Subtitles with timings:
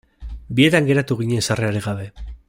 [0.59, 2.09] Bietan geratu ginen sarrerarik gabe.